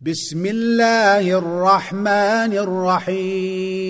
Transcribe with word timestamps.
بسم 0.00 0.46
الله 0.46 1.38
الرحمن 1.38 2.52
الرحيم 2.52 3.86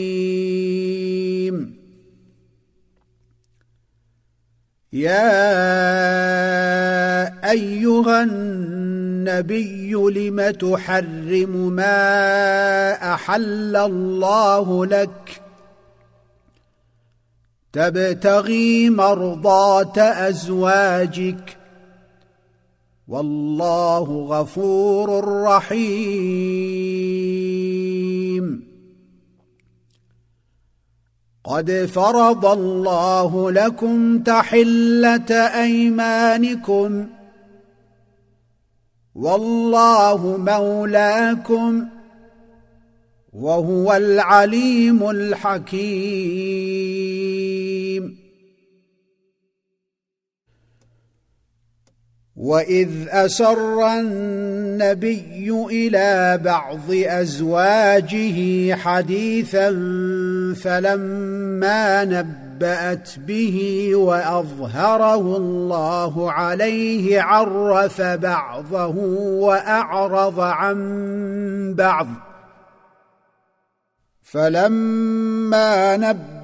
يا 4.92 5.50
ايها 7.50 8.22
النبي 8.22 9.92
لم 9.92 10.50
تحرم 10.50 11.72
ما 11.72 12.92
احل 13.14 13.76
الله 13.76 14.86
لك 14.86 15.42
تبتغي 17.72 18.90
مرضاه 18.90 20.00
ازواجك 20.00 21.56
والله 23.08 24.26
غفور 24.28 25.42
رحيم. 25.42 26.86
قد 31.44 31.70
فرض 31.70 32.46
الله 32.46 33.50
لكم 33.50 34.18
تحلة 34.18 35.32
أيمانكم. 35.62 37.06
والله 39.14 40.36
مولاكم 40.38 41.86
وهو 43.32 43.96
العليم 43.96 45.10
الحكيم. 45.10 47.25
واذ 52.36 53.08
اسر 53.08 53.92
النبي 53.92 55.50
إلى 55.70 56.40
بعض 56.44 56.90
ازواجه 56.90 58.74
حديثا 58.74 59.70
فلما 60.62 62.04
نبات 62.04 63.10
به 63.18 63.90
واظهره 63.94 65.36
الله 65.36 66.32
عليه 66.32 67.20
عرف 67.20 68.00
بعضه 68.00 68.96
واعرض 69.40 70.40
عن 70.40 71.74
بعض 71.78 72.06
فلما 74.22 75.96
نبأ 75.96 76.35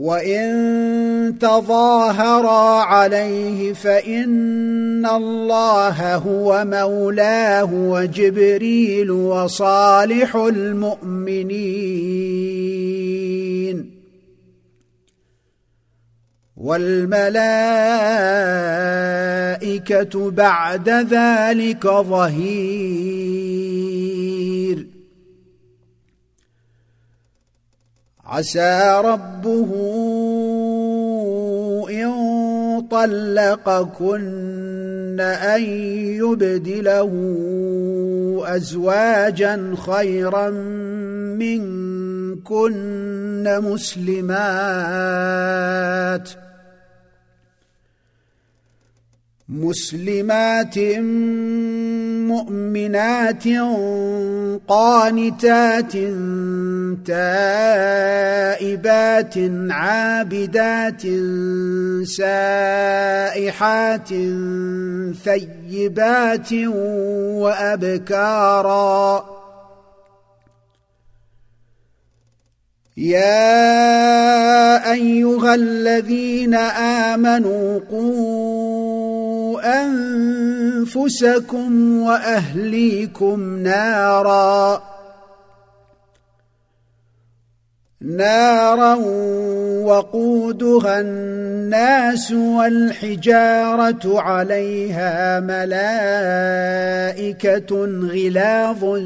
وان 0.00 1.38
تظاهرا 1.40 2.82
عليه 2.82 3.72
فان 3.72 5.06
الله 5.06 6.14
هو 6.14 6.64
مولاه 6.64 7.74
وجبريل 7.74 9.10
وصالح 9.10 10.36
المؤمنين 10.36 11.50
والملائكه 16.56 17.30
بعد 20.30 20.88
ذلك 20.88 21.86
ظهير 21.86 23.10
عسى 28.26 29.00
ربه 29.04 29.70
إن 31.90 32.10
طلقكن 32.90 34.40
أن 35.20 35.62
يبدله 36.20 37.12
أزواجا 38.44 39.74
خيرا 39.86 40.50
منكن 41.40 42.80
مسلمات 43.62 44.70
مسلمات 49.48 50.78
مؤمنات 52.28 53.44
قانتات 54.68 55.92
تائبات 57.06 58.09
عابدات 59.70 61.02
سائحات 62.06 64.08
ثيبات 65.24 66.52
وأبكارا. 67.42 69.24
يا 72.96 74.92
أيها 74.92 75.54
الذين 75.54 76.54
آمنوا 77.14 77.80
قوا 77.90 79.60
أنفسكم 79.82 81.70
وأهليكم 82.02 83.62
نارا. 83.62 84.89
نارا 88.02 88.94
وقودها 89.84 91.00
الناس 91.00 92.32
والحجارة 92.32 94.20
عليها 94.20 95.40
ملائكة 95.40 95.76
غلاظ 98.12 99.00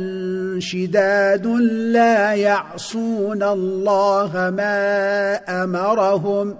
شداد 0.59 1.47
لا 1.93 2.35
يعصون 2.35 3.43
الله 3.43 4.53
ما 4.57 5.35
أمرهم 5.65 6.57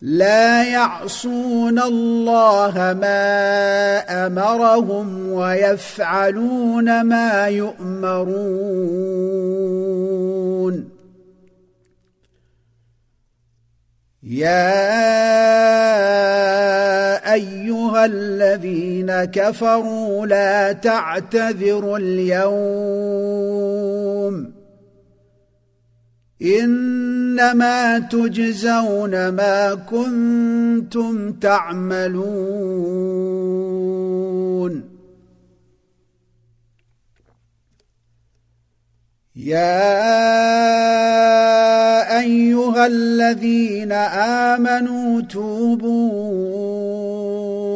لا 0.00 0.64
يعصون 0.64 1.78
الله 1.78 2.96
ما 3.00 4.26
أمرهم 4.26 5.32
ويفعلون 5.32 7.02
ما 7.02 7.46
يؤمرون. 7.46 8.78
يا 14.22 14.78
أيها 17.32 18.04
الذين 18.04 19.24
كفروا 19.24 20.26
لا 20.26 20.72
تعتذروا 20.72 21.98
اليوم. 21.98 23.48
إنما 27.38 27.98
تجزون 27.98 29.28
ما 29.28 29.74
كنتم 29.74 31.32
تعملون. 31.32 32.18
يا 39.36 39.78
أيها 42.18 42.86
الذين 42.86 43.92
آمنوا 44.52 45.20
توبوا 45.20 46.22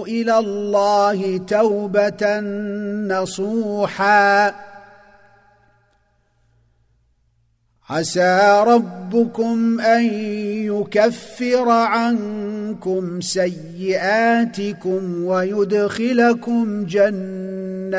إلى 0.07 0.39
الله 0.39 1.39
توبة 1.39 2.41
نصوحا. 3.09 4.55
عسى 7.91 8.65
ربكم 8.67 9.81
أن 9.81 10.05
يكفر 10.65 11.69
عنكم 11.69 13.21
سيئاتكم 13.21 14.45
ويدخلكم 15.25 16.85
جنات 16.85 17.93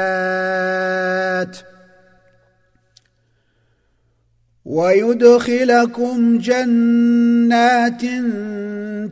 ويدخلكم 4.66 6.38
جنات 6.38 8.02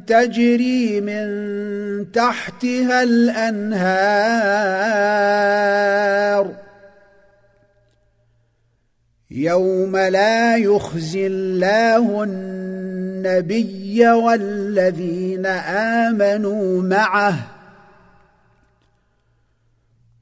تجري 0.07 1.01
من 1.01 1.31
تحتها 2.11 3.03
الأنهار 3.03 4.21
يوم 9.31 9.97
لا 9.97 10.57
يخزي 10.57 11.27
الله 11.27 12.23
النبي 12.23 14.09
والذين 14.09 15.45
آمنوا 15.45 16.81
معه. 16.81 17.35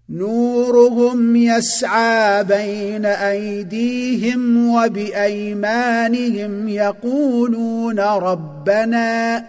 نورهم 0.09 1.35
يسعى 1.35 2.43
بين 2.43 3.05
أيديهم 3.05 4.69
وبأيمانهم 4.75 6.67
يقولون 6.69 7.99
ربنا 7.99 9.45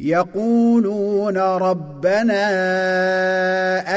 يقولون 0.00 1.38
ربنا 1.38 2.48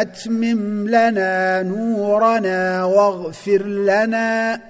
أتمم 0.02 0.88
لنا 0.88 1.64
نورنا 1.64 2.84
واغفر 2.84 3.64
لنا 3.66 4.62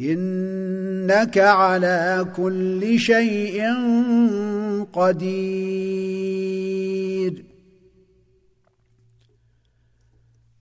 إنك 0.00 1.38
على 1.38 2.26
كل 2.36 2.98
شيء 2.98 3.62
قدير. 4.92 6.20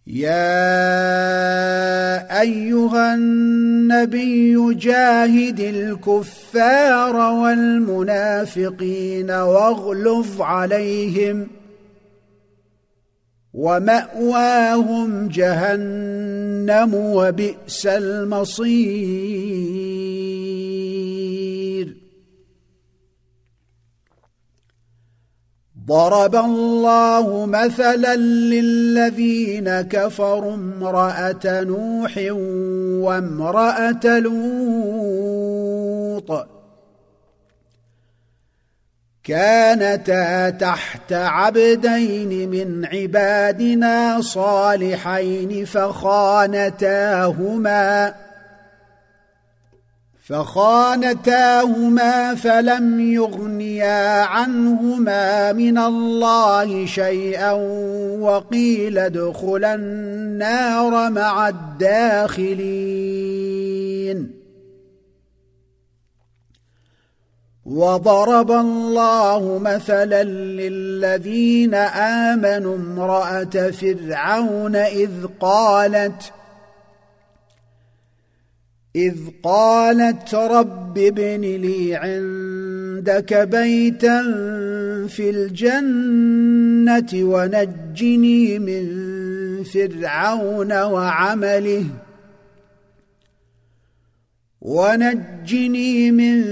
يا 0.08 0.82
أيها 2.42 3.16
النبي 3.90 4.74
جاهد 4.74 5.60
الكفار 5.60 7.16
والمنافقين 7.34 9.32
واغلظ 9.32 10.42
عليهم 10.42 11.48
ومأواهم 13.54 15.28
جهنم 15.28 16.94
وبئس 16.94 17.86
المصير. 17.86 19.89
ضرب 25.90 26.36
الله 26.36 27.46
مثلا 27.46 28.16
للذين 28.16 29.82
كفروا 29.82 30.54
امرأة 30.54 31.40
نوح 31.46 32.18
وامرأة 33.06 34.20
لوط. 34.20 35.50
كانتا 39.24 40.50
تحت 40.50 41.14
عبدين 41.14 42.50
من 42.50 42.86
عبادنا 42.86 44.22
صالحين 44.22 45.66
فخانتاهما. 45.66 46.90
فخانتاهما 50.30 52.16
فلم 52.36 53.00
يغنيا 53.14 54.24
عنهما 54.24 55.54
من 55.54 55.78
الله 55.78 56.86
شيئا 56.86 57.52
وقيل 58.22 58.98
ادخلا 58.98 59.76
النار 59.76 61.10
مع 61.10 61.50
الداخلين. 61.50 62.70
وضرب 67.66 68.52
الله 68.52 69.60
مثلا 69.62 70.24
للذين 70.24 71.74
آمنوا 72.34 72.76
امرأة 72.76 73.72
فرعون 73.72 74.76
إذ 74.76 75.12
قالت 75.40 76.32
إذ 78.96 79.16
قالت 79.44 80.36
رب 80.36 80.98
ابن 80.98 81.42
لي 81.42 81.96
عندك 81.96 83.34
بيتا 83.34 84.22
في 85.08 85.30
الجنة 85.30 87.10
ونجني 87.14 88.60
من 88.60 88.84
فرعون 89.64 90.72
وعمله 90.74 91.86
ونجني 94.62 96.12
من 96.12 96.44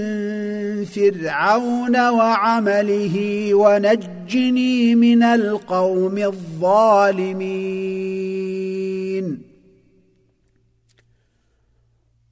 فرعون 0.84 2.08
وعمله 2.08 3.48
ونجني 3.54 4.94
من 4.94 5.22
القوم 5.22 6.18
الظالمين. 6.18 7.48